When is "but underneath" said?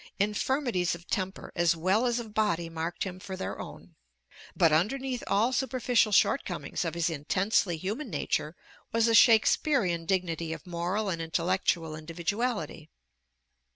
4.55-5.21